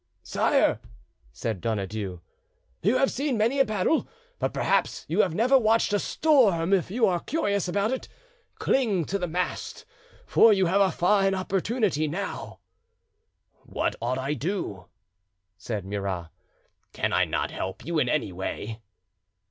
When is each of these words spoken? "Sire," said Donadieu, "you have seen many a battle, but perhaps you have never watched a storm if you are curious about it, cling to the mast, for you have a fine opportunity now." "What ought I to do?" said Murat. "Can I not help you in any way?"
"Sire," 0.23 0.79
said 1.31 1.61
Donadieu, 1.61 2.21
"you 2.81 2.97
have 2.97 3.11
seen 3.11 3.37
many 3.37 3.59
a 3.59 3.65
battle, 3.65 4.09
but 4.39 4.51
perhaps 4.51 5.05
you 5.07 5.21
have 5.21 5.35
never 5.35 5.59
watched 5.59 5.93
a 5.93 5.99
storm 5.99 6.73
if 6.73 6.89
you 6.89 7.05
are 7.05 7.19
curious 7.19 7.67
about 7.67 7.91
it, 7.91 8.07
cling 8.57 9.05
to 9.05 9.19
the 9.19 9.27
mast, 9.27 9.85
for 10.25 10.51
you 10.51 10.65
have 10.65 10.81
a 10.81 10.89
fine 10.91 11.35
opportunity 11.35 12.07
now." 12.07 12.61
"What 13.61 13.95
ought 14.01 14.17
I 14.17 14.33
to 14.33 14.39
do?" 14.39 14.85
said 15.55 15.85
Murat. 15.85 16.31
"Can 16.93 17.13
I 17.13 17.25
not 17.25 17.51
help 17.51 17.85
you 17.85 17.99
in 17.99 18.09
any 18.09 18.31
way?" 18.31 18.81